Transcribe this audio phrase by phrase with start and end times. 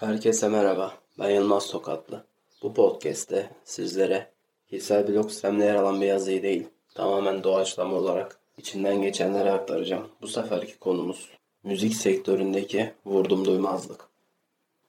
[0.00, 0.94] Herkese merhaba.
[1.18, 2.24] Ben Yılmaz Tokatlı.
[2.62, 4.30] Bu podcast'te sizlere
[4.70, 10.08] kişisel blog sistemde yer alan bir yazıyı değil, tamamen doğaçlama olarak içinden geçenleri aktaracağım.
[10.22, 11.30] Bu seferki konumuz
[11.62, 14.08] müzik sektöründeki vurdum duymazlık.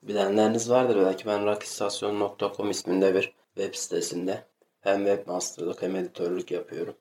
[0.04, 4.44] Bilenleriniz vardır belki ben rockistasyon.com isminde bir web sitesinde
[4.82, 6.96] hem webmasterlık hem editörlük yapıyorum.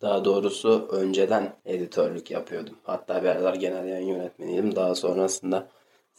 [0.00, 2.74] Daha doğrusu önceden editörlük yapıyordum.
[2.84, 4.76] Hatta bir aralar genel yayın yönetmeniydim.
[4.76, 5.68] Daha sonrasında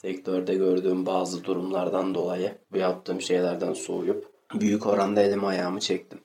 [0.06, 6.20] sektörde gördüğüm bazı durumlardan dolayı bu yaptığım şeylerden soğuyup büyük oranda elimi ayağımı çektim.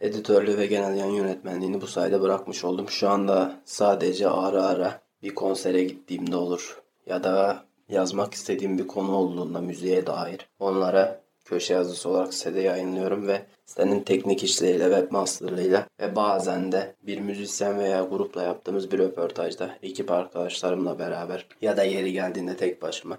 [0.00, 2.88] Editörlüğü ve genel yayın yönetmenliğini bu sayede bırakmış oldum.
[2.88, 9.16] Şu anda sadece ara ara bir konsere gittiğimde olur ya da yazmak istediğim bir konu
[9.16, 16.16] olduğunda müziğe dair onlara köşe yazısı olarak sitede yayınlıyorum ve sitenin teknik işleriyle, webmasterlığıyla ve
[16.16, 22.12] bazen de bir müzisyen veya grupla yaptığımız bir röportajda ekip arkadaşlarımla beraber ya da yeri
[22.12, 23.18] geldiğinde tek başıma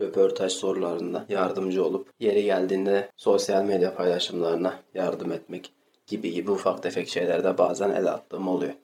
[0.00, 5.72] röportaj sorularında yardımcı olup yeri geldiğinde sosyal medya paylaşımlarına yardım etmek
[6.06, 8.74] gibi gibi ufak tefek şeylerde bazen el attığım oluyor.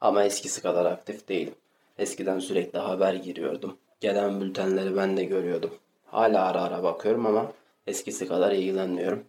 [0.00, 1.54] Ama eskisi kadar aktif değilim.
[1.98, 3.76] Eskiden sürekli haber giriyordum.
[4.00, 5.70] Gelen bültenleri ben de görüyordum.
[6.06, 7.52] Hala ara ara bakıyorum ama
[7.86, 9.24] eskisi kadar ilgilenmiyorum.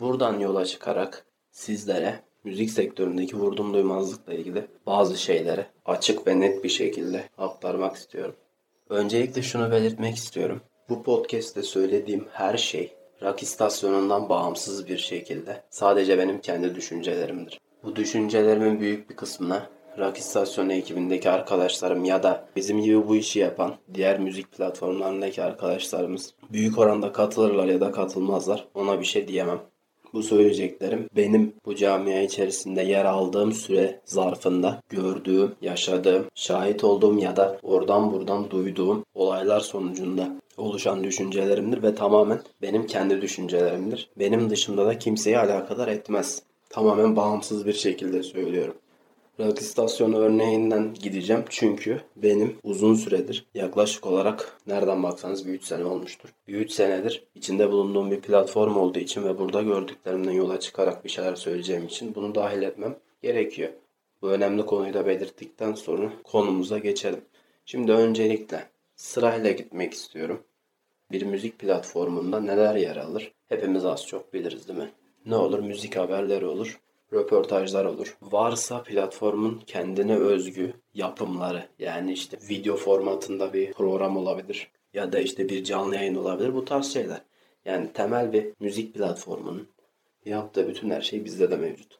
[0.00, 6.68] Buradan yola çıkarak sizlere müzik sektöründeki vurdum duymazlıkla ilgili bazı şeyleri açık ve net bir
[6.68, 8.34] şekilde aktarmak istiyorum.
[8.88, 10.60] Öncelikle şunu belirtmek istiyorum.
[10.88, 17.60] Bu podcast'te söylediğim her şey rock istasyonundan bağımsız bir şekilde sadece benim kendi düşüncelerimdir.
[17.84, 23.38] Bu düşüncelerimin büyük bir kısmına Rock istasyonu ekibindeki arkadaşlarım ya da bizim gibi bu işi
[23.38, 28.64] yapan diğer müzik platformlarındaki arkadaşlarımız büyük oranda katılırlar ya da katılmazlar.
[28.74, 29.60] Ona bir şey diyemem.
[30.14, 37.36] Bu söyleyeceklerim benim bu camia içerisinde yer aldığım süre zarfında gördüğüm, yaşadığım, şahit olduğum ya
[37.36, 44.10] da oradan buradan duyduğum olaylar sonucunda oluşan düşüncelerimdir ve tamamen benim kendi düşüncelerimdir.
[44.18, 46.42] Benim dışımda da kimseyi alakadar etmez.
[46.70, 48.74] Tamamen bağımsız bir şekilde söylüyorum.
[49.40, 55.84] Rock istasyonu örneğinden gideceğim çünkü benim uzun süredir yaklaşık olarak nereden baksanız bir 3 sene
[55.84, 56.28] olmuştur.
[56.48, 61.10] Bir 3 senedir içinde bulunduğum bir platform olduğu için ve burada gördüklerimden yola çıkarak bir
[61.10, 63.70] şeyler söyleyeceğim için bunu dahil etmem gerekiyor.
[64.22, 67.20] Bu önemli konuyu da belirttikten sonra konumuza geçelim.
[67.64, 70.42] Şimdi öncelikle sırayla gitmek istiyorum.
[71.12, 73.32] Bir müzik platformunda neler yer alır?
[73.48, 74.90] Hepimiz az çok biliriz değil mi?
[75.26, 75.58] Ne olur?
[75.58, 76.80] Müzik haberleri olur
[77.12, 78.16] röportajlar olur.
[78.22, 85.48] Varsa platformun kendine özgü yapımları yani işte video formatında bir program olabilir ya da işte
[85.48, 87.22] bir canlı yayın olabilir bu tarz şeyler.
[87.64, 89.68] Yani temel bir müzik platformunun
[90.24, 91.98] yaptığı bütün her şey bizde de mevcut.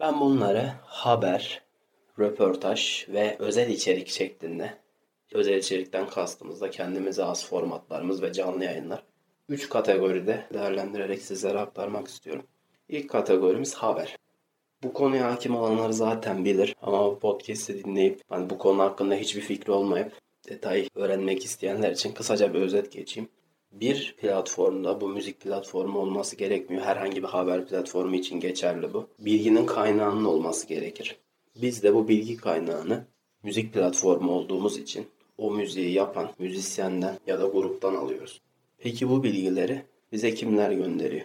[0.00, 1.62] Ben bunları haber,
[2.18, 4.74] röportaj ve özel içerik şeklinde
[5.32, 9.02] özel içerikten kastımızda kendimize az formatlarımız ve canlı yayınlar
[9.48, 12.46] 3 kategoride değerlendirerek sizlere aktarmak istiyorum.
[12.88, 14.19] İlk kategorimiz haber.
[14.82, 19.40] Bu konuya hakim olanlar zaten bilir ama bu podcast'i dinleyip hani bu konu hakkında hiçbir
[19.40, 20.12] fikri olmayıp
[20.48, 23.28] detay öğrenmek isteyenler için kısaca bir özet geçeyim.
[23.72, 26.82] Bir platformda bu müzik platformu olması gerekmiyor.
[26.82, 29.08] Herhangi bir haber platformu için geçerli bu.
[29.18, 31.16] Bilginin kaynağının olması gerekir.
[31.62, 33.04] Biz de bu bilgi kaynağını
[33.42, 35.06] müzik platformu olduğumuz için
[35.38, 38.40] o müziği yapan müzisyenden ya da gruptan alıyoruz.
[38.78, 41.24] Peki bu bilgileri bize kimler gönderiyor?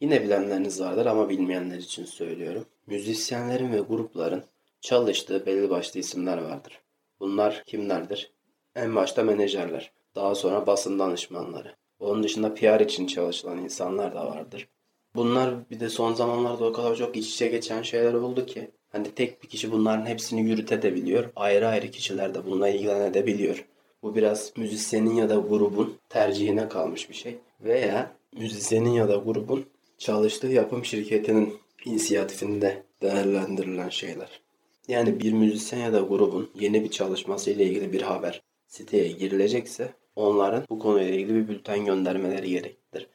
[0.00, 2.64] Yine bilenleriniz vardır ama bilmeyenler için söylüyorum.
[2.86, 4.44] Müzisyenlerin ve grupların
[4.80, 6.80] çalıştığı belli başlı isimler vardır.
[7.20, 8.32] Bunlar kimlerdir?
[8.76, 11.74] En başta menajerler, daha sonra basın danışmanları.
[12.00, 14.68] Onun dışında PR için çalışılan insanlar da vardır.
[15.14, 19.10] Bunlar bir de son zamanlarda o kadar çok iç içe geçen şeyler oldu ki hani
[19.14, 21.30] tek bir kişi bunların hepsini yürütebiliyor.
[21.36, 23.64] Ayrı ayrı kişiler de bununla ilgilenebiliyor.
[24.02, 27.38] Bu biraz müzisyenin ya da grubun tercihine kalmış bir şey.
[27.60, 29.66] Veya müzisyenin ya da grubun
[30.00, 34.40] çalıştığı yapım şirketinin inisiyatifinde değerlendirilen şeyler.
[34.88, 39.92] Yani bir müzisyen ya da grubun yeni bir çalışması ile ilgili bir haber siteye girilecekse
[40.16, 43.06] onların bu konuyla ilgili bir bülten göndermeleri gereklidir.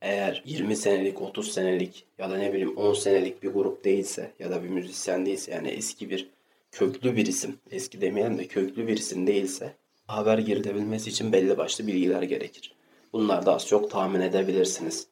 [0.00, 4.50] Eğer 20 senelik, 30 senelik ya da ne bileyim 10 senelik bir grup değilse ya
[4.50, 6.28] da bir müzisyen değilse yani eski bir
[6.72, 9.74] köklü bir isim, eski demeyelim de köklü bir isim değilse
[10.06, 12.74] haber girilebilmesi için belli başlı bilgiler gerekir.
[13.12, 15.06] Bunlar da az çok tahmin edebilirsiniz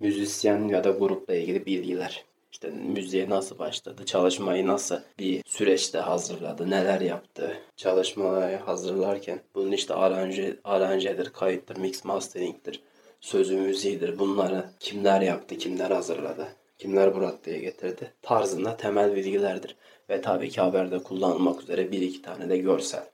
[0.00, 2.24] müzisyen ya da grupla ilgili bilgiler.
[2.52, 9.94] İşte müziğe nasıl başladı, çalışmayı nasıl bir süreçte hazırladı, neler yaptı, çalışmayı hazırlarken bunun işte
[9.94, 12.82] aranje, aranjedir, kayıttır, mix mastering'tir,
[13.20, 14.18] sözü müziğidir.
[14.18, 16.48] Bunları kimler yaptı, kimler hazırladı,
[16.78, 19.76] kimler bu raddeye getirdi tarzında temel bilgilerdir.
[20.10, 23.04] Ve tabii ki haberde kullanılmak üzere bir iki tane de görsel.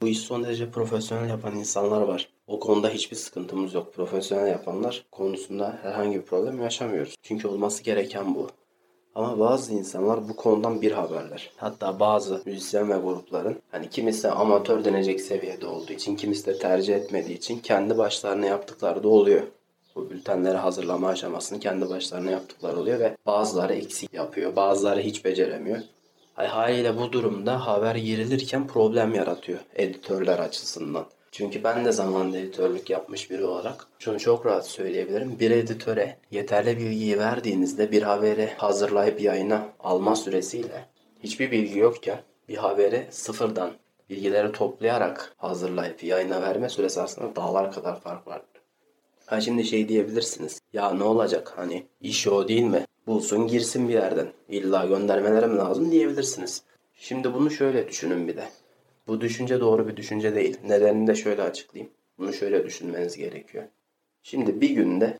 [0.00, 2.28] Bu iş son derece profesyonel yapan insanlar var.
[2.46, 3.94] O konuda hiçbir sıkıntımız yok.
[3.94, 7.16] Profesyonel yapanlar konusunda herhangi bir problem yaşamıyoruz.
[7.22, 8.48] Çünkü olması gereken bu.
[9.14, 11.50] Ama bazı insanlar bu konudan bir haberler.
[11.56, 16.94] Hatta bazı müzisyen ve grupların hani kimisi amatör denecek seviyede olduğu için, kimisi de tercih
[16.94, 19.42] etmediği için kendi başlarına yaptıkları da oluyor.
[19.94, 25.78] Bu bültenleri hazırlama aşamasını kendi başlarına yaptıkları oluyor ve bazıları eksik yapıyor, bazıları hiç beceremiyor.
[26.34, 31.06] Haliyle bu durumda haber girilirken problem yaratıyor editörler açısından.
[31.32, 35.38] Çünkü ben de zamanında editörlük yapmış biri olarak şunu çok rahat söyleyebilirim.
[35.40, 40.86] Bir editöre yeterli bilgiyi verdiğinizde bir haberi hazırlayıp yayına alma süresiyle
[41.22, 42.18] hiçbir bilgi yokken
[42.48, 43.70] bir haberi sıfırdan
[44.10, 48.42] bilgileri toplayarak hazırlayıp yayına verme süresi aslında dağlar kadar fark var.
[49.26, 50.60] Ha şimdi şey diyebilirsiniz.
[50.72, 52.84] Ya ne olacak hani iş o değil mi?
[53.06, 54.28] Bulsun girsin bir yerden.
[54.48, 56.62] İlla göndermelerim lazım diyebilirsiniz.
[56.94, 58.48] Şimdi bunu şöyle düşünün bir de.
[59.06, 60.58] Bu düşünce doğru bir düşünce değil.
[60.64, 61.92] Nedenini de şöyle açıklayayım.
[62.18, 63.64] Bunu şöyle düşünmeniz gerekiyor.
[64.22, 65.18] Şimdi bir günde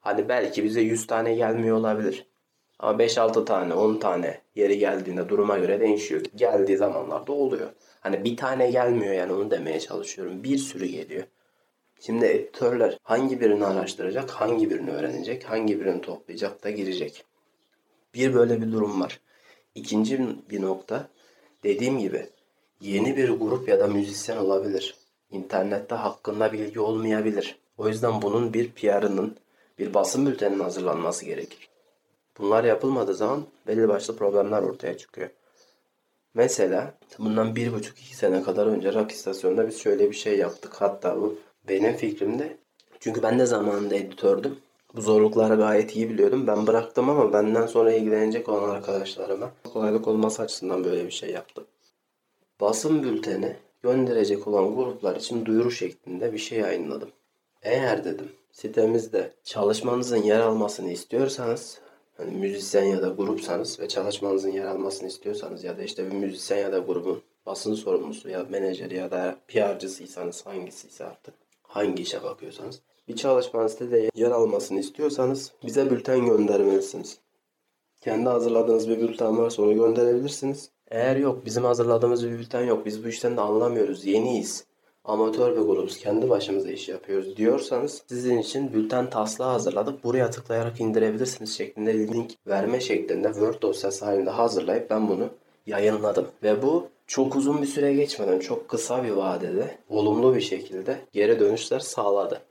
[0.00, 2.26] hani belki bize 100 tane gelmiyor olabilir.
[2.78, 6.22] Ama 5-6 tane, 10 tane yeri geldiğinde duruma göre değişiyor.
[6.36, 7.70] Geldiği zamanlarda oluyor.
[8.00, 10.44] Hani bir tane gelmiyor yani onu demeye çalışıyorum.
[10.44, 11.24] Bir sürü geliyor.
[12.00, 17.24] Şimdi editörler hangi birini araştıracak, hangi birini öğrenecek, hangi birini toplayacak da girecek.
[18.14, 19.20] Bir böyle bir durum var.
[19.74, 21.08] İkinci bir nokta
[21.64, 22.26] dediğim gibi
[22.80, 24.94] yeni bir grup ya da müzisyen olabilir.
[25.30, 27.58] İnternette hakkında bilgi olmayabilir.
[27.78, 29.36] O yüzden bunun bir PR'ının,
[29.78, 31.68] bir basın bülteninin hazırlanması gerekir.
[32.38, 35.30] Bunlar yapılmadığı zaman belli başlı problemler ortaya çıkıyor.
[36.34, 40.74] Mesela bundan bir buçuk iki sene kadar önce rock istasyonunda biz şöyle bir şey yaptık.
[40.74, 41.38] Hatta bu
[41.68, 42.56] benim fikrimde.
[43.00, 44.58] Çünkü ben de zamanında editördüm.
[44.94, 46.46] Bu zorlukları gayet iyi biliyordum.
[46.46, 51.64] Ben bıraktım ama benden sonra ilgilenecek olan arkadaşlarıma kolaylık olması açısından böyle bir şey yaptım.
[52.60, 57.10] Basın bülteni gönderecek olan gruplar için duyuru şeklinde bir şey yayınladım.
[57.62, 61.80] Eğer dedim sitemizde çalışmanızın yer almasını istiyorsanız
[62.16, 66.58] hani müzisyen ya da grupsanız ve çalışmanızın yer almasını istiyorsanız ya da işte bir müzisyen
[66.58, 72.80] ya da grubun basın sorumlusu ya menajeri ya da PR'cısıysanız hangisiyse artık hangi işe bakıyorsanız
[73.08, 77.18] bir çalışmanın sitede yer almasını istiyorsanız bize bülten göndermelisiniz.
[78.00, 80.70] Kendi hazırladığınız bir bülten varsa onu gönderebilirsiniz.
[80.90, 84.66] Eğer yok bizim hazırladığımız bir bülten yok biz bu işten de anlamıyoruz yeniyiz
[85.06, 90.80] amatör bir grubuz kendi başımıza iş yapıyoruz diyorsanız sizin için bülten taslağı hazırladık buraya tıklayarak
[90.80, 95.28] indirebilirsiniz şeklinde link verme şeklinde Word dosyası halinde hazırlayıp ben bunu
[95.66, 96.28] yayınladım.
[96.42, 101.40] Ve bu çok uzun bir süre geçmeden çok kısa bir vadede olumlu bir şekilde geri
[101.40, 102.42] dönüşler sağladı.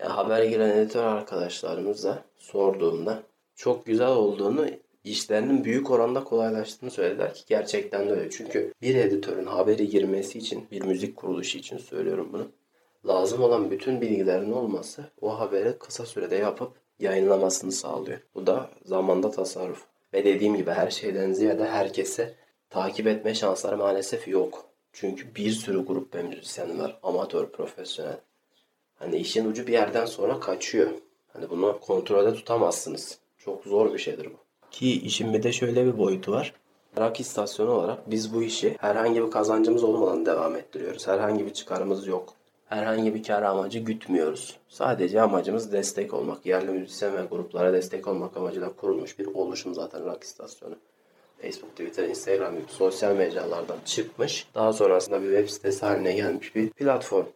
[0.00, 3.22] Yani haber giren editör arkadaşlarımız da sorduğumda
[3.56, 4.66] çok güzel olduğunu
[5.10, 8.30] işlerinin büyük oranda kolaylaştığını söylediler ki gerçekten de öyle.
[8.30, 12.48] Çünkü bir editörün haberi girmesi için bir müzik kuruluşu için söylüyorum bunu.
[13.06, 18.18] Lazım olan bütün bilgilerin olması o haberi kısa sürede yapıp yayınlamasını sağlıyor.
[18.34, 19.84] Bu da zamanda tasarruf.
[20.14, 22.34] Ve dediğim gibi her şeyden ziyade herkese
[22.70, 24.66] takip etme şansları maalesef yok.
[24.92, 26.98] Çünkü bir sürü grup ve müzisyen var.
[27.02, 28.20] Amatör, profesyonel.
[28.94, 30.90] Hani işin ucu bir yerden sonra kaçıyor.
[31.28, 33.18] Hani bunu kontrolde tutamazsınız.
[33.38, 34.45] Çok zor bir şeydir bu.
[34.70, 36.52] Ki işin bir de şöyle bir boyutu var.
[36.98, 41.06] Rock istasyonu olarak biz bu işi herhangi bir kazancımız olmadan devam ettiriyoruz.
[41.06, 42.34] Herhangi bir çıkarımız yok.
[42.66, 44.56] Herhangi bir kar amacı gütmüyoruz.
[44.68, 46.46] Sadece amacımız destek olmak.
[46.46, 50.74] Yerli müzisyen ve gruplara destek olmak amacıyla kurulmuş bir oluşum zaten rock istasyonu.
[51.42, 54.46] Facebook, Twitter, Instagram gibi sosyal mecralardan çıkmış.
[54.54, 57.26] Daha sonrasında bir web sitesi haline gelmiş bir platform.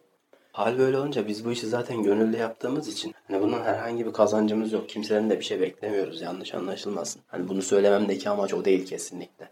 [0.51, 4.71] Hal böyle olunca biz bu işi zaten gönüllü yaptığımız için hani bunun herhangi bir kazancımız
[4.71, 4.89] yok.
[4.89, 7.21] Kimsenin de bir şey beklemiyoruz yanlış anlaşılmasın.
[7.27, 9.49] Hani bunu söylememdeki amaç o değil kesinlikle.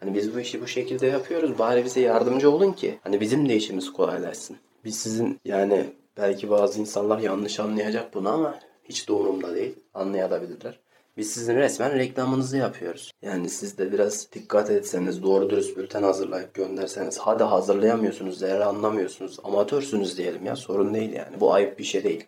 [0.00, 1.58] Hani biz bu işi bu şekilde yapıyoruz.
[1.58, 4.56] Bari bize yardımcı olun ki hani bizim de işimiz kolaylaşsın.
[4.84, 9.74] Biz sizin yani belki bazı insanlar yanlış anlayacak bunu ama hiç doğrumda değil.
[9.94, 10.78] Anlayabilirler.
[11.16, 13.12] Biz sizin resmen reklamınızı yapıyoruz.
[13.22, 17.18] Yani siz de biraz dikkat etseniz, doğru dürüst bülten hazırlayıp gönderseniz.
[17.18, 19.38] Hadi hazırlayamıyorsunuz, zerre anlamıyorsunuz.
[19.44, 21.40] Amatörsünüz diyelim ya sorun değil yani.
[21.40, 22.26] Bu ayıp bir şey değil.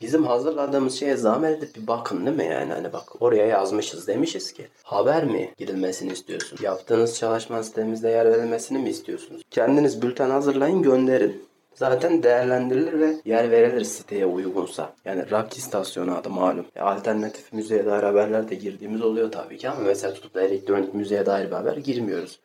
[0.00, 2.72] Bizim hazırladığımız şeye zahmet edip bir bakın değil mi yani?
[2.72, 6.58] Hani bak oraya yazmışız demişiz ki haber mi girilmesini istiyorsun?
[6.62, 9.42] Yaptığınız çalışma sitemizde yer verilmesini mi istiyorsunuz?
[9.50, 14.94] Kendiniz bülten hazırlayın gönderin zaten değerlendirilir ve yer verilir siteye uygunsa.
[15.04, 16.66] Yani rock istasyonu adı malum.
[16.76, 20.94] E, alternatif müziğe dair haberler de girdiğimiz oluyor tabii ki ama mesela tutup da elektronik
[20.94, 22.40] müziğe dair bir haber girmiyoruz.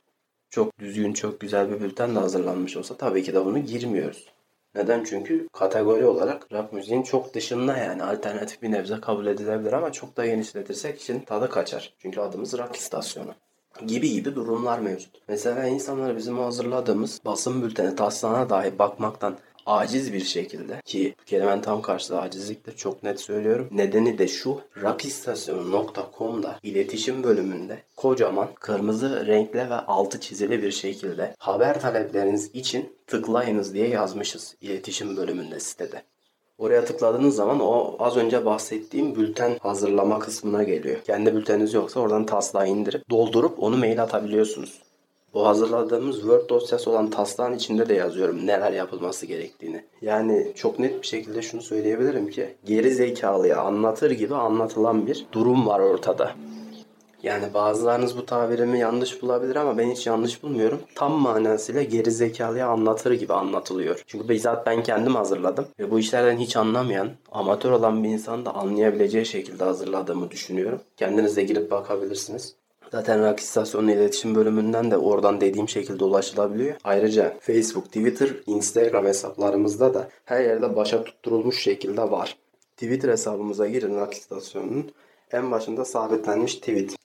[0.49, 4.27] Çok düzgün, çok güzel bir bülten de hazırlanmış olsa tabii ki de bunu girmiyoruz.
[4.75, 5.03] Neden?
[5.03, 10.17] Çünkü kategori olarak rock müziğin çok dışında yani alternatif bir nebze kabul edilebilir ama çok
[10.17, 11.93] da genişletirsek için tadı kaçar.
[11.99, 13.33] Çünkü adımız rock istasyonu
[13.87, 15.11] gibi gibi durumlar mevcut.
[15.27, 21.61] Mesela insanlar bizim hazırladığımız basın bülteni taslağına dahi bakmaktan aciz bir şekilde ki bu kelimenin
[21.61, 23.67] tam karşılığı acizliktir çok net söylüyorum.
[23.71, 31.81] Nedeni de şu rakistasyonu.com'da iletişim bölümünde kocaman kırmızı renkle ve altı çizili bir şekilde haber
[31.81, 36.03] talepleriniz için tıklayınız diye yazmışız iletişim bölümünde sitede.
[36.61, 41.01] Oraya tıkladığınız zaman o az önce bahsettiğim bülten hazırlama kısmına geliyor.
[41.03, 44.81] Kendi bülteniniz yoksa oradan taslağı indirip doldurup onu mail atabiliyorsunuz.
[45.33, 49.83] Bu hazırladığımız Word dosyası olan taslağın içinde de yazıyorum neler yapılması gerektiğini.
[50.01, 55.67] Yani çok net bir şekilde şunu söyleyebilirim ki geri zekalıya anlatır gibi anlatılan bir durum
[55.67, 56.31] var ortada.
[57.23, 60.79] Yani bazılarınız bu tabirimi yanlış bulabilir ama ben hiç yanlış bulmuyorum.
[60.95, 64.03] Tam manasıyla geri zekalıya anlatır gibi anlatılıyor.
[64.07, 65.67] Çünkü bizzat ben kendim hazırladım.
[65.79, 70.81] Ve bu işlerden hiç anlamayan, amatör olan bir insan da anlayabileceği şekilde hazırladığımı düşünüyorum.
[70.97, 72.55] Kendiniz de girip bakabilirsiniz.
[72.91, 76.75] Zaten Rock İstasyonu iletişim bölümünden de oradan dediğim şekilde ulaşılabiliyor.
[76.83, 82.37] Ayrıca Facebook, Twitter, Instagram hesaplarımızda da her yerde başa tutturulmuş şekilde var.
[82.77, 84.91] Twitter hesabımıza girin Rock İstasyonu'nun
[85.31, 86.95] en başında sabitlenmiş tweet.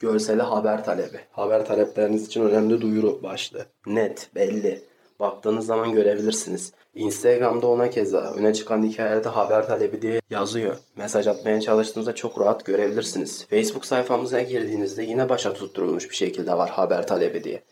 [0.00, 1.20] Görseli haber talebi.
[1.32, 3.66] Haber talepleriniz için önemli duyuru başlığı.
[3.86, 4.82] Net, belli.
[5.20, 6.72] Baktığınız zaman görebilirsiniz.
[6.94, 10.76] Instagram'da ona keza öne çıkan hikayelerde haber talebi diye yazıyor.
[10.96, 13.46] Mesaj atmaya çalıştığınızda çok rahat görebilirsiniz.
[13.50, 17.62] Facebook sayfamıza girdiğinizde yine başa tutturulmuş bir şekilde var haber talebi diye.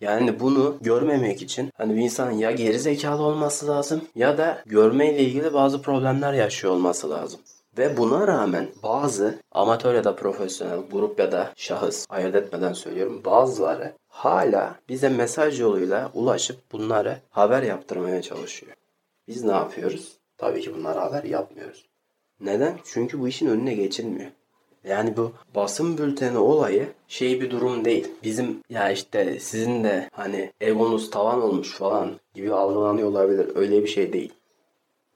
[0.00, 5.18] Yani bunu görmemek için hani bir insanın ya geri zekalı olması lazım ya da görmeyle
[5.18, 7.40] ilgili bazı problemler yaşıyor olması lazım.
[7.78, 13.22] Ve buna rağmen bazı amatör ya da profesyonel grup ya da şahıs ayırt etmeden söylüyorum
[13.24, 18.72] bazıları hala bize mesaj yoluyla ulaşıp bunları haber yaptırmaya çalışıyor.
[19.28, 20.16] Biz ne yapıyoruz?
[20.38, 21.86] Tabii ki bunlara haber yapmıyoruz.
[22.40, 22.78] Neden?
[22.84, 24.30] Çünkü bu işin önüne geçilmiyor.
[24.84, 28.08] Yani bu basın bülteni olayı şey bir durum değil.
[28.22, 33.56] Bizim ya işte sizin de hani egonuz tavan olmuş falan gibi algılanıyor olabilir.
[33.56, 34.32] Öyle bir şey değil.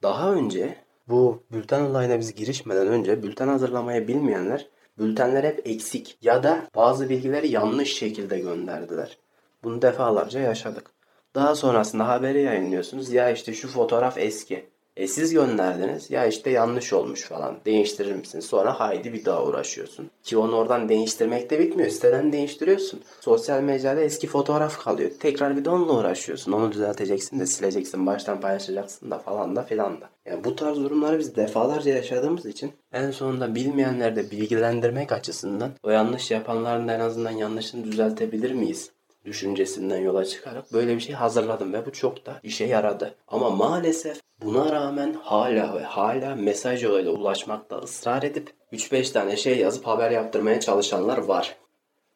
[0.03, 0.77] Daha önce
[1.11, 7.09] bu bülten olayına biz girişmeden önce bülten hazırlamayı bilmeyenler bültenler hep eksik ya da bazı
[7.09, 9.19] bilgileri yanlış şekilde gönderdiler.
[9.65, 10.91] Bunu defalarca yaşadık.
[11.35, 13.13] Daha sonrasında haberi yayınlıyorsunuz.
[13.13, 14.71] Ya işte şu fotoğraf eski.
[15.01, 16.11] E siz gönderdiniz.
[16.11, 17.57] Ya işte yanlış olmuş falan.
[17.65, 18.41] Değiştirir misin?
[18.41, 20.11] Sonra haydi bir daha uğraşıyorsun.
[20.23, 21.91] Ki onu oradan değiştirmek de bitmiyor.
[21.91, 23.01] Siteden değiştiriyorsun.
[23.21, 25.11] Sosyal medyada eski fotoğraf kalıyor.
[25.21, 26.53] Tekrar bir de onunla uğraşıyorsun.
[26.53, 28.07] Onu düzelteceksin de sileceksin.
[28.07, 30.11] Baştan paylaşacaksın da falan da filan da.
[30.27, 35.91] Yani bu tarz durumları biz defalarca yaşadığımız için en sonunda bilmeyenleri de bilgilendirmek açısından o
[35.91, 38.91] yanlış yapanların en azından yanlışını düzeltebilir miyiz?
[39.25, 43.15] Düşüncesinden yola çıkarak böyle bir şey hazırladım ve bu çok da işe yaradı.
[43.29, 49.59] Ama maalesef buna rağmen hala ve hala mesaj yoluyla ulaşmakta ısrar edip 3-5 tane şey
[49.59, 51.57] yazıp haber yaptırmaya çalışanlar var.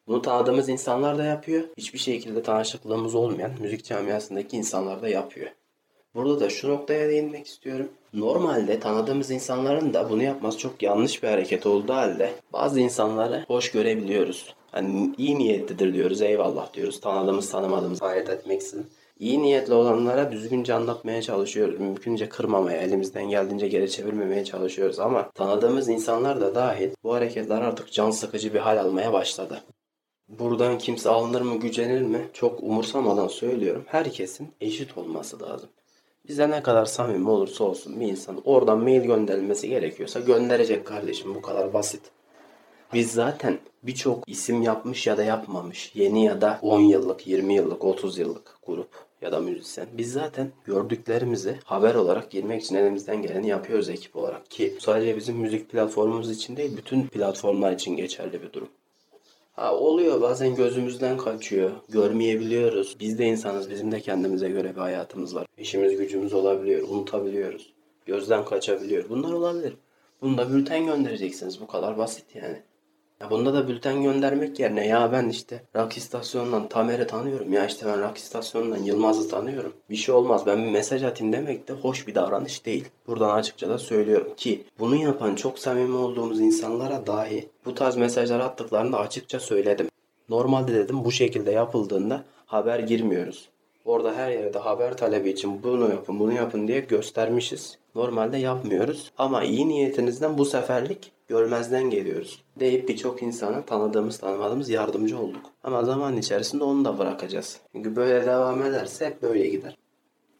[0.07, 1.63] Bunu tanıdığımız insanlar da yapıyor.
[1.77, 5.47] Hiçbir şekilde tanışıklığımız olmayan müzik camiasındaki insanlar da yapıyor.
[6.15, 7.89] Burada da şu noktaya değinmek istiyorum.
[8.15, 13.71] Normalde tanıdığımız insanların da bunu yapması çok yanlış bir hareket olduğu halde bazı insanları hoş
[13.71, 14.55] görebiliyoruz.
[14.71, 16.99] Hani iyi niyetlidir diyoruz, eyvallah diyoruz.
[17.01, 18.87] Tanıdığımız tanımadığımız ayırt etmeksizin.
[19.19, 21.79] İyi niyetli olanlara düzgünce anlatmaya çalışıyoruz.
[21.79, 24.99] Mümkünce kırmamaya, elimizden geldiğince geri çevirmemeye çalışıyoruz.
[24.99, 29.63] Ama tanıdığımız insanlar da dahil bu hareketler artık can sıkıcı bir hal almaya başladı.
[30.29, 32.29] Buradan kimse alınır mı, gücenir mi?
[32.33, 33.83] Çok umursamadan söylüyorum.
[33.87, 35.69] Herkesin eşit olması lazım.
[36.27, 41.41] Bize ne kadar samimi olursa olsun bir insan oradan mail gönderilmesi gerekiyorsa gönderecek kardeşim bu
[41.41, 42.01] kadar basit.
[42.93, 47.83] Biz zaten birçok isim yapmış ya da yapmamış yeni ya da 10 yıllık, 20 yıllık,
[47.83, 48.89] 30 yıllık grup
[49.21, 49.87] ya da müzisyen.
[49.97, 55.37] Biz zaten gördüklerimizi haber olarak girmek için elimizden geleni yapıyoruz ekip olarak ki sadece bizim
[55.37, 58.69] müzik platformumuz için değil bütün platformlar için geçerli bir durum.
[59.55, 61.71] Ha, oluyor bazen gözümüzden kaçıyor.
[61.89, 62.97] Görmeyebiliyoruz.
[62.99, 63.69] Biz de insanız.
[63.69, 65.47] Bizim de kendimize göre bir hayatımız var.
[65.57, 66.87] İşimiz gücümüz olabiliyor.
[66.87, 67.73] Unutabiliyoruz.
[68.05, 69.09] Gözden kaçabiliyor.
[69.09, 69.73] Bunlar olabilir.
[70.21, 71.61] Bunda bülten göndereceksiniz.
[71.61, 72.61] Bu kadar basit yani.
[73.21, 77.53] Ya bunda da bülten göndermek yerine ya ben işte rock istasyonundan Tamer'i tanıyorum.
[77.53, 79.73] Ya işte ben rock istasyonundan Yılmaz'ı tanıyorum.
[79.89, 82.85] Bir şey olmaz ben bir mesaj atayım demek de hoş bir davranış değil.
[83.07, 88.39] Buradan açıkça da söylüyorum ki bunu yapan çok samimi olduğumuz insanlara dahi bu tarz mesajlar
[88.39, 89.87] attıklarında açıkça söyledim.
[90.29, 93.49] Normalde dedim bu şekilde yapıldığında haber girmiyoruz.
[93.85, 97.77] Orada her yerde haber talebi için bunu yapın bunu yapın diye göstermişiz.
[97.95, 102.43] Normalde yapmıyoruz ama iyi niyetinizden bu seferlik görmezden geliyoruz.
[102.59, 105.45] Deyip birçok insana tanıdığımız tanımadığımız yardımcı olduk.
[105.63, 107.59] Ama zaman içerisinde onu da bırakacağız.
[107.71, 109.77] Çünkü böyle devam ederse hep böyle gider.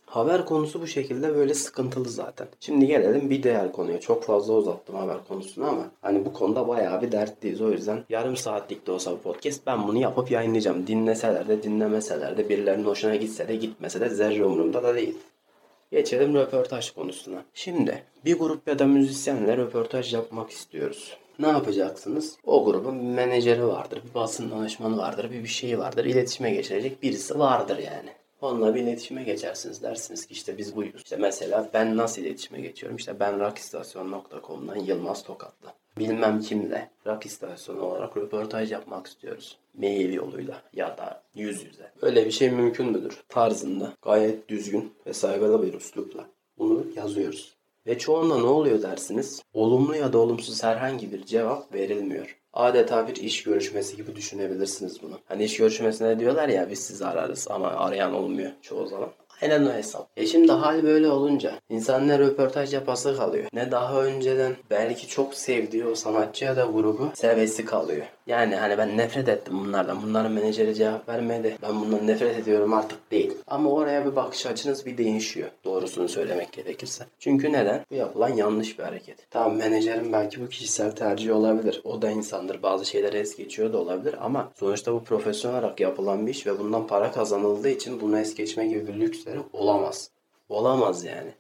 [0.06, 2.48] Haber konusu bu şekilde böyle sıkıntılı zaten.
[2.60, 4.00] Şimdi gelelim bir diğer konuya.
[4.00, 7.62] Çok fazla uzattım haber konusunu ama hani bu konuda bayağı bir dertliyiz.
[7.62, 10.88] O yüzden yarım saatlik de olsa bu podcast ben bunu yapıp yayınlayacağım.
[10.88, 15.18] Dinleseler de dinlemeseler de birilerinin hoşuna gitse de gitmese de zerre umurumda da değil.
[15.92, 17.44] Geçelim röportaj konusuna.
[17.54, 21.18] Şimdi bir grup ya da müzisyenle röportaj yapmak istiyoruz.
[21.40, 22.38] Ne yapacaksınız?
[22.44, 26.06] O grubun bir menajeri vardır, bir basın danışmanı vardır, bir bir şeyi vardır.
[26.06, 28.10] İletişime geçirecek birisi vardır yani.
[28.46, 29.84] Onunla bir iletişime geçersiniz.
[29.84, 30.96] Dersiniz ki işte biz buyuz.
[30.96, 32.98] İşte mesela ben nasıl iletişime geçiyorum?
[32.98, 35.68] İşte ben rockistasyon.com'dan Yılmaz Tokatlı.
[35.98, 39.58] Bilmem kimle rock istasyonu olarak röportaj yapmak istiyoruz.
[39.78, 41.92] Mail yoluyla ya da yüz yüze.
[42.02, 43.24] Öyle bir şey mümkün müdür?
[43.30, 46.26] Tarzında gayet düzgün ve saygılı bir üslupla.
[46.58, 47.56] Bunu yazıyoruz.
[47.88, 49.44] Ve çoğunda ne oluyor dersiniz?
[49.54, 52.38] Olumlu ya da olumsuz herhangi bir cevap verilmiyor.
[52.56, 55.20] Adeta bir iş görüşmesi gibi düşünebilirsiniz bunu.
[55.26, 59.10] Hani iş görüşmesinde diyorlar ya biz sizi ararız ama arayan olmuyor çoğu zaman.
[59.42, 60.08] Aynen o hesap.
[60.18, 65.36] E şimdi hal böyle olunca insan ne röportaj yapası kalıyor ne daha önceden belki çok
[65.36, 68.06] sevdiği o sanatçı ya da grubu sevesi kalıyor.
[68.28, 70.04] Yani hani ben nefret ettim bunlardan.
[70.04, 71.58] Bunların menajeri cevap vermedi.
[71.62, 73.34] Ben bundan nefret ediyorum artık değil.
[73.48, 75.50] Ama oraya bir bakış açınız bir değişiyor.
[75.64, 77.06] Doğrusunu söylemek gerekirse.
[77.20, 77.86] Çünkü neden?
[77.92, 79.32] Bu yapılan yanlış bir hareket.
[79.32, 81.82] Tamam menajerin belki bu kişisel tercih olabilir.
[81.84, 82.64] O da insandır.
[82.64, 84.16] Bazı şeyleri es geçiyor da olabilir.
[84.22, 88.36] Ama sonuçta bu profesyonel olarak yapılan bir iş ve bundan para kazanıldığı için bunu es
[88.36, 90.10] geçme gibi bir lüksleri olamaz.
[90.50, 91.32] Olamaz yani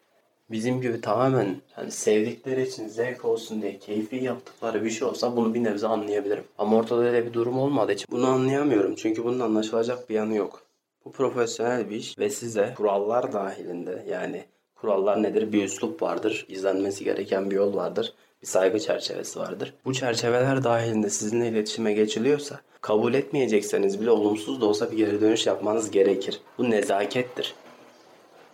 [0.51, 5.53] bizim gibi tamamen hani sevdikleri için zevk olsun diye keyfi yaptıkları bir şey olsa bunu
[5.53, 6.43] bir nebze anlayabilirim.
[6.57, 8.95] Ama ortada öyle bir durum olmadığı için bunu anlayamıyorum.
[8.95, 10.61] Çünkü bunun anlaşılacak bir yanı yok.
[11.05, 15.53] Bu profesyonel bir iş ve size kurallar dahilinde yani kurallar nedir?
[15.53, 19.73] Bir üslup vardır, izlenmesi gereken bir yol vardır, bir saygı çerçevesi vardır.
[19.85, 25.47] Bu çerçeveler dahilinde sizinle iletişime geçiliyorsa kabul etmeyecekseniz bile olumsuz da olsa bir geri dönüş
[25.47, 26.41] yapmanız gerekir.
[26.57, 27.55] Bu nezakettir.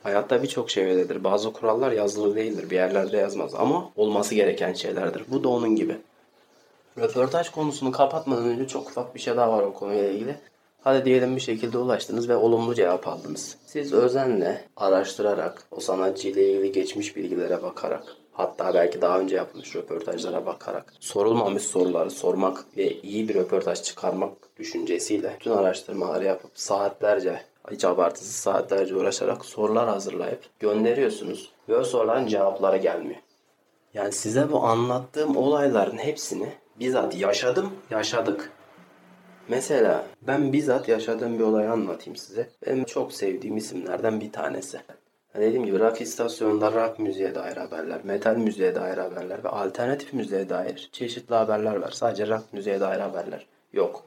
[0.04, 1.24] Hayatta birçok şey öyledir.
[1.24, 2.70] Bazı kurallar yazılı değildir.
[2.70, 5.24] Bir yerlerde yazmaz ama olması gereken şeylerdir.
[5.32, 5.98] Bu da onun gibi.
[6.98, 10.36] Röportaj konusunu kapatmadan önce çok ufak bir şey daha var o konuyla ilgili.
[10.84, 13.58] Hadi diyelim bir şekilde ulaştınız ve olumlu cevap aldınız.
[13.66, 19.76] Siz özenle araştırarak, o sanatçı ile ilgili geçmiş bilgilere bakarak, hatta belki daha önce yapılmış
[19.76, 27.42] röportajlara bakarak, sorulmamış soruları sormak ve iyi bir röportaj çıkarmak düşüncesiyle bütün araştırmaları yapıp saatlerce
[27.72, 31.52] hiç abartısız saatlerce uğraşarak sorular hazırlayıp gönderiyorsunuz.
[31.70, 33.20] Ve o soruların cevapları gelmiyor.
[33.94, 38.52] Yani size bu anlattığım olayların hepsini bizzat yaşadım, yaşadık.
[39.48, 42.50] Mesela ben bizzat yaşadığım bir olayı anlatayım size.
[42.68, 44.82] Benim çok sevdiğim isimlerden bir tanesi.
[45.36, 50.50] Dediğim gibi rock istasyonunda rock müziğe dair haberler, metal müziğe dair haberler ve alternatif müziğe
[50.50, 51.92] dair çeşitli haberler var.
[51.92, 54.04] Sadece rock müziğe dair haberler yok.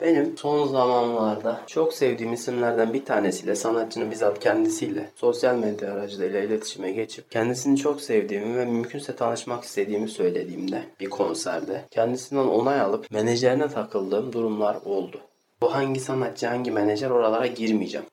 [0.00, 6.92] Benim son zamanlarda çok sevdiğim isimlerden bir tanesiyle, sanatçının bizzat kendisiyle sosyal medya aracılığıyla iletişime
[6.92, 13.68] geçip kendisini çok sevdiğimi ve mümkünse tanışmak istediğimi söylediğimde bir konserde kendisinden onay alıp menajerine
[13.68, 15.20] takıldığım durumlar oldu.
[15.60, 18.06] Bu hangi sanatçı, hangi menajer oralara girmeyeceğim.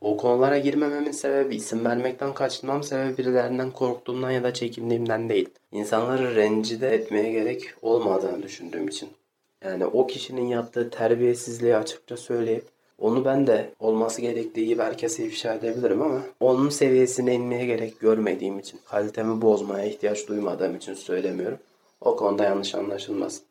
[0.00, 5.48] O konulara girmememin sebebi isim vermekten kaçınmam sebebi birilerinden korktuğumdan ya da çekindiğimden değil.
[5.72, 9.08] İnsanları rencide etmeye gerek olmadığını düşündüğüm için.
[9.64, 12.64] Yani o kişinin yaptığı terbiyesizliği açıkça söyleyip
[12.98, 18.58] onu ben de olması gerektiği gibi herkese ifşa edebilirim ama onun seviyesine inmeye gerek görmediğim
[18.58, 21.58] için, kalitemi bozmaya ihtiyaç duymadığım için söylemiyorum.
[22.00, 23.42] O konuda yanlış anlaşılmasın.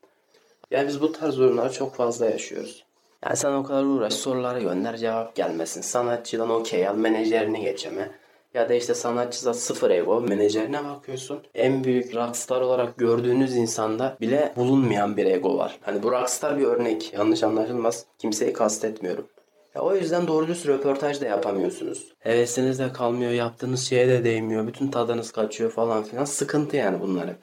[0.71, 2.83] Yani biz bu tarz durumları çok fazla yaşıyoruz.
[3.25, 5.81] Yani sen o kadar uğraş soruları gönder cevap gelmesin.
[5.81, 8.11] Sanatçıdan okey al menajerini geçeme.
[8.53, 10.21] Ya da işte sanatçıda sıfır ego.
[10.21, 11.39] Menajerine bakıyorsun.
[11.55, 15.79] En büyük rockstar olarak gördüğünüz insanda bile bulunmayan bir ego var.
[15.81, 17.13] Hani bu rockstar bir örnek.
[17.13, 18.05] Yanlış anlaşılmaz.
[18.19, 19.27] Kimseyi kastetmiyorum.
[19.75, 22.13] Ya o yüzden doğru düz röportaj da yapamıyorsunuz.
[22.19, 24.67] Hevesiniz de kalmıyor, yaptığınız şeye de değmiyor.
[24.67, 26.25] Bütün tadınız kaçıyor falan filan.
[26.25, 27.37] Sıkıntı yani bunlar hep.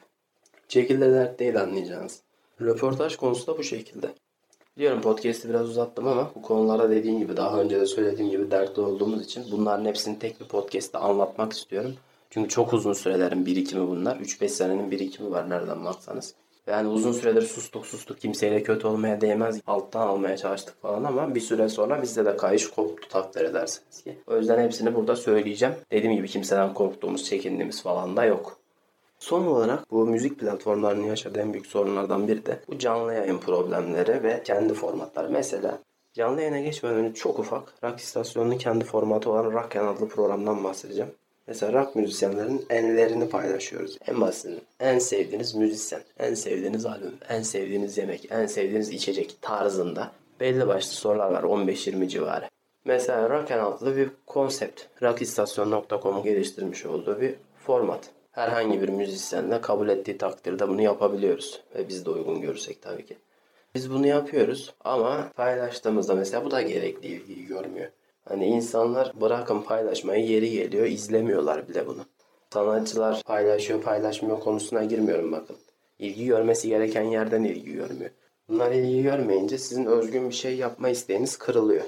[0.67, 2.21] Şekilde dert değil anlayacağınız.
[2.61, 4.07] Röportaj konusu da bu şekilde.
[4.77, 8.81] Biliyorum podcast'i biraz uzattım ama bu konulara dediğim gibi daha önce de söylediğim gibi dertli
[8.81, 11.93] olduğumuz için bunların hepsini tek bir podcast'te anlatmak istiyorum.
[12.29, 14.15] Çünkü çok uzun sürelerin birikimi bunlar.
[14.15, 16.35] 3-5 senenin birikimi var nereden baksanız.
[16.67, 19.61] Yani uzun süredir sustuk sustuk kimseyle kötü olmaya değmez.
[19.67, 24.17] Alttan almaya çalıştık falan ama bir süre sonra bizde de kayış koptu takdir edersiniz ki.
[24.27, 25.75] O yüzden hepsini burada söyleyeceğim.
[25.91, 28.60] Dediğim gibi kimseden korktuğumuz, çekindiğimiz falan da yok.
[29.21, 34.23] Son olarak bu müzik platformlarının yaşadığı en büyük sorunlardan biri de bu canlı yayın problemleri
[34.23, 35.29] ve kendi formatları.
[35.29, 35.79] Mesela
[36.13, 41.11] canlı yayına geçmeden önce çok ufak rock istasyonunun kendi formatı olan Rock adlı programdan bahsedeceğim.
[41.47, 43.97] Mesela rock müzisyenlerin enlerini paylaşıyoruz.
[44.07, 50.11] En basitinden en sevdiğiniz müzisyen, en sevdiğiniz albüm, en sevdiğiniz yemek, en sevdiğiniz içecek tarzında
[50.39, 52.49] belli başlı sorular var 15-20 civarı.
[52.85, 54.81] Mesela Rock adlı bir konsept.
[55.01, 61.61] Rockistasyon.com'un geliştirmiş olduğu bir format herhangi bir müzisyenle kabul ettiği takdirde bunu yapabiliyoruz.
[61.75, 63.17] Ve biz de uygun görürsek tabii ki.
[63.75, 67.89] Biz bunu yapıyoruz ama paylaştığımızda mesela bu da gerekli ilgiyi görmüyor.
[68.25, 72.05] Hani insanlar bırakın paylaşmayı yeri geliyor izlemiyorlar bile bunu.
[72.53, 75.55] Sanatçılar paylaşıyor paylaşmıyor konusuna girmiyorum bakın.
[75.99, 78.11] İlgi görmesi gereken yerden ilgi görmüyor.
[78.49, 81.83] Bunlar ilgi görmeyince sizin özgün bir şey yapma isteğiniz kırılıyor.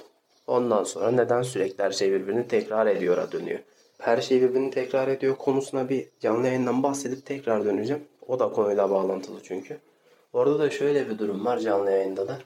[0.48, 3.60] Ondan sonra neden sürekli her şey birbirini tekrar ediyor'a dönüyor.
[4.04, 8.04] Her şey birbirini tekrar ediyor konusuna bir canlı yayından bahsedip tekrar döneceğim.
[8.28, 9.78] O da konuyla bağlantılı çünkü.
[10.34, 12.40] Orada da şöyle bir durum var canlı yayında da.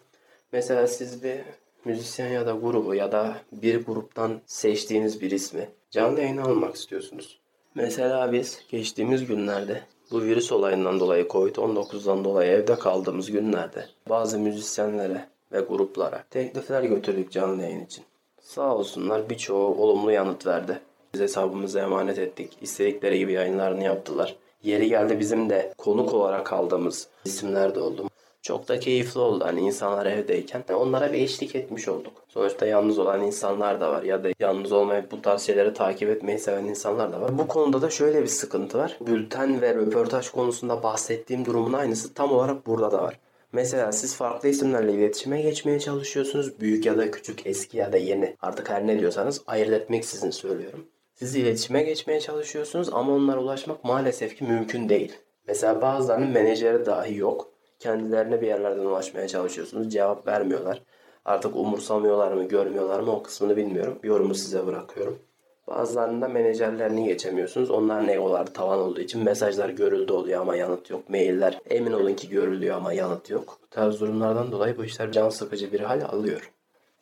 [0.51, 1.39] Mesela siz bir
[1.85, 7.39] müzisyen ya da grubu ya da bir gruptan seçtiğiniz bir ismi canlı yayına almak istiyorsunuz.
[7.75, 15.27] Mesela biz geçtiğimiz günlerde bu virüs olayından dolayı Covid-19'dan dolayı evde kaldığımız günlerde bazı müzisyenlere
[15.51, 18.05] ve gruplara teklifler götürdük canlı yayın için.
[18.41, 20.81] Sağ olsunlar birçoğu olumlu yanıt verdi.
[21.17, 22.57] Biz hesabımıza emanet ettik.
[22.61, 24.35] İstedikleri gibi yayınlarını yaptılar.
[24.63, 28.09] Yeri geldi bizim de konuk olarak aldığımız isimler de oldu.
[28.41, 30.63] Çok da keyifli oldu hani insanlar evdeyken.
[30.73, 32.13] Onlara bir eşlik etmiş olduk.
[32.27, 36.39] Sonuçta yalnız olan insanlar da var ya da yalnız olmayıp bu tarz şeyleri takip etmeyi
[36.39, 37.37] seven insanlar da var.
[37.37, 38.97] Bu konuda da şöyle bir sıkıntı var.
[39.07, 43.19] Bülten ve röportaj konusunda bahsettiğim durumun aynısı tam olarak burada da var.
[43.51, 46.59] Mesela siz farklı isimlerle iletişime geçmeye çalışıyorsunuz.
[46.59, 48.35] Büyük ya da küçük, eski ya da yeni.
[48.41, 50.85] Artık her ne diyorsanız ayırt etmek sizin söylüyorum.
[51.19, 55.13] Siz iletişime geçmeye çalışıyorsunuz ama onlara ulaşmak maalesef ki mümkün değil.
[55.47, 57.51] Mesela bazılarının menajeri dahi yok.
[57.79, 59.93] Kendilerine bir yerlerden ulaşmaya çalışıyorsunuz.
[59.93, 60.81] Cevap vermiyorlar.
[61.25, 63.99] Artık umursamıyorlar mı, görmüyorlar mı o kısmını bilmiyorum.
[64.03, 65.19] Yorumu size bırakıyorum.
[65.67, 67.71] Bazılarında menajerlerini geçemiyorsunuz.
[67.71, 71.09] Onların egoları tavan olduğu için mesajlar görüldü oluyor ama yanıt yok.
[71.09, 73.59] Mailler emin olun ki görülüyor ama yanıt yok.
[73.63, 76.51] Bu tarz durumlardan dolayı bu işler can sıkıcı bir hal alıyor.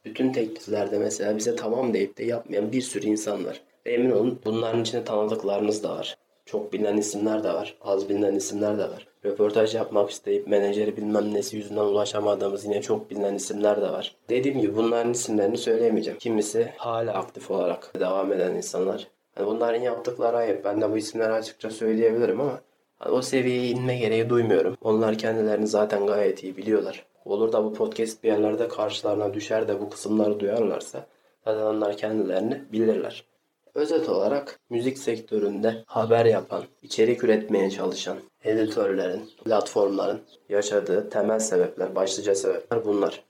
[0.05, 3.61] Bütün tekliflerde mesela bize tamam deyip de yapmayan bir sürü insan var.
[3.85, 6.17] Emin olun bunların içinde tanıdıklarınız da var.
[6.45, 7.77] Çok bilinen isimler de var.
[7.81, 9.07] Az bilinen isimler de var.
[9.25, 14.15] Röportaj yapmak isteyip menajeri bilmem nesi yüzünden ulaşamadığımız yine çok bilinen isimler de var.
[14.29, 16.19] Dediğim gibi bunların isimlerini söyleyemeyeceğim.
[16.19, 19.07] Kimisi hala aktif olarak devam eden insanlar.
[19.35, 20.65] Hani bunların yaptıkları ayıp.
[20.65, 22.61] Ben de bu isimleri açıkça söyleyebilirim ama
[22.99, 24.77] hani o seviyeye inme gereği duymuyorum.
[24.81, 27.05] Onlar kendilerini zaten gayet iyi biliyorlar.
[27.25, 31.05] Olur da bu podcast bir yerlerde karşılarına düşer de bu kısımları duyarlarsa
[31.45, 33.23] zaten onlar kendilerini bilirler.
[33.75, 42.35] Özet olarak müzik sektöründe haber yapan, içerik üretmeye çalışan editörlerin, platformların yaşadığı temel sebepler, başlıca
[42.35, 43.23] sebepler bunlar.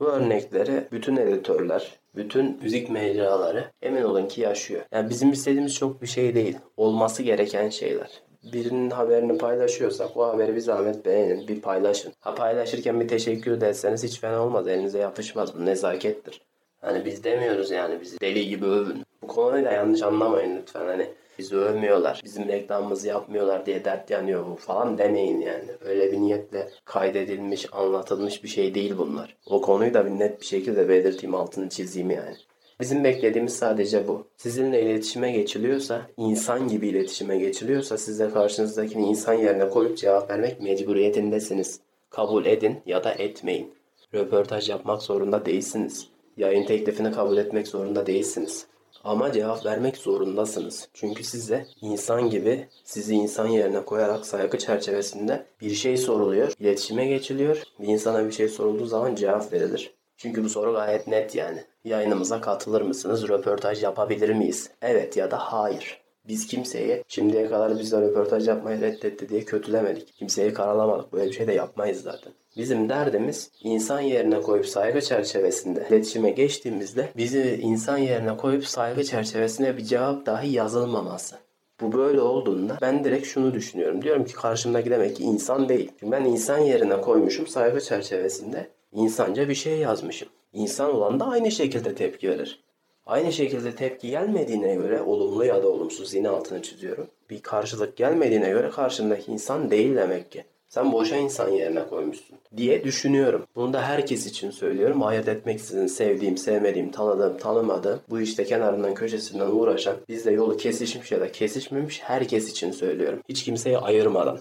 [0.00, 4.82] Bu örnekleri bütün editörler, bütün müzik mecraları emin olun ki yaşıyor.
[4.92, 6.58] Yani bizim istediğimiz çok bir şey değil.
[6.76, 8.22] Olması gereken şeyler.
[8.52, 12.12] Birinin haberini paylaşıyorsak o haberi bir zahmet beğenin, bir paylaşın.
[12.20, 14.68] Ha paylaşırken bir teşekkür de etseniz hiç fena olmaz.
[14.68, 15.54] Elinize yapışmaz.
[15.58, 16.47] Bu nezakettir.
[16.80, 19.02] Hani biz demiyoruz yani bizi deli gibi övün.
[19.22, 20.86] Bu konuyu da yanlış anlamayın lütfen.
[20.86, 21.06] Hani
[21.38, 25.64] bizi övmüyorlar, bizim reklamımızı yapmıyorlar diye dert yanıyor bu falan demeyin yani.
[25.80, 29.36] Öyle bir niyetle kaydedilmiş, anlatılmış bir şey değil bunlar.
[29.46, 32.36] O konuyu da bir net bir şekilde belirteyim, altını çizeyim yani.
[32.80, 34.26] Bizim beklediğimiz sadece bu.
[34.36, 40.60] Sizinle iletişime geçiliyorsa, insan gibi iletişime geçiliyorsa siz de karşınızdakini insan yerine koyup cevap vermek
[40.60, 41.80] mecburiyetindesiniz.
[42.10, 43.74] Kabul edin ya da etmeyin.
[44.14, 46.08] Röportaj yapmak zorunda değilsiniz.
[46.38, 48.66] Yayın teklifini kabul etmek zorunda değilsiniz.
[49.04, 50.88] Ama cevap vermek zorundasınız.
[50.94, 56.52] Çünkü size insan gibi sizi insan yerine koyarak saygı çerçevesinde bir şey soruluyor.
[56.60, 57.62] iletişime geçiliyor.
[57.80, 59.94] Bir insana bir şey sorulduğu zaman cevap verilir.
[60.16, 61.64] Çünkü bu soru gayet net yani.
[61.84, 63.28] Yayınımıza katılır mısınız?
[63.28, 64.70] Röportaj yapabilir miyiz?
[64.82, 66.00] Evet ya da hayır.
[66.28, 70.16] Biz kimseye şimdiye kadar bizle röportaj yapmayı reddetti diye kötülemedik.
[70.16, 71.12] Kimseyi karalamadık.
[71.12, 72.32] Böyle bir şey de yapmayız zaten.
[72.56, 79.76] Bizim derdimiz insan yerine koyup saygı çerçevesinde iletişime geçtiğimizde bizi insan yerine koyup saygı çerçevesinde
[79.76, 81.36] bir cevap dahi yazılmaması.
[81.80, 84.02] Bu böyle olduğunda ben direkt şunu düşünüyorum.
[84.02, 85.92] Diyorum ki karşımdaki demek ki insan değil.
[86.00, 90.28] Çünkü ben insan yerine koymuşum saygı çerçevesinde insanca bir şey yazmışım.
[90.52, 92.60] İnsan olan da aynı şekilde tepki verir.
[93.08, 97.06] Aynı şekilde tepki gelmediğine göre olumlu ya da olumsuz yine altını çiziyorum.
[97.30, 100.44] Bir karşılık gelmediğine göre karşımdaki insan değil demek ki.
[100.68, 103.46] Sen boşa insan yerine koymuşsun diye düşünüyorum.
[103.56, 105.02] Bunu da herkes için söylüyorum.
[105.02, 111.20] Ayırt etmeksizin sevdiğim, sevmediğim, tanıdığım, tanımadığım, bu işte kenarından köşesinden uğraşan, bizde yolu kesişmiş ya
[111.20, 113.22] da kesişmemiş herkes için söylüyorum.
[113.28, 114.40] Hiç kimseyi ayırmadan.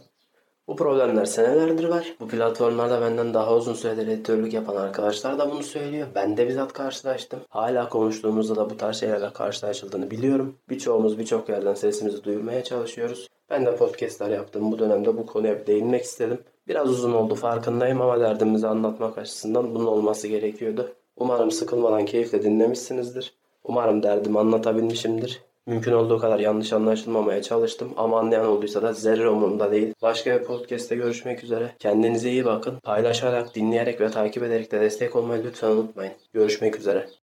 [0.67, 2.15] Bu problemler senelerdir var.
[2.19, 6.08] Bu platformlarda benden daha uzun süredir editörlük yapan arkadaşlar da bunu söylüyor.
[6.15, 7.39] Ben de bizzat karşılaştım.
[7.49, 10.56] Hala konuştuğumuzda da bu tarz şeylerle karşılaşıldığını biliyorum.
[10.69, 13.27] Birçoğumuz birçok yerden sesimizi duyurmaya çalışıyoruz.
[13.49, 14.71] Ben de podcastler yaptım.
[14.71, 16.39] Bu dönemde bu konuya bir değinmek istedim.
[16.67, 20.95] Biraz uzun oldu farkındayım ama derdimizi anlatmak açısından bunun olması gerekiyordu.
[21.15, 23.34] Umarım sıkılmadan keyifle dinlemişsinizdir.
[23.63, 25.41] Umarım derdimi anlatabilmişimdir.
[25.67, 29.93] Mümkün olduğu kadar yanlış anlaşılmamaya çalıştım ama anlayan olduysa da zerre umurumda değil.
[30.01, 31.75] Başka bir podcast'te görüşmek üzere.
[31.80, 32.80] Kendinize iyi bakın.
[32.80, 36.13] Paylaşarak, dinleyerek ve takip ederek de destek olmayı lütfen unutmayın.
[36.34, 37.08] Görüşmek üzere.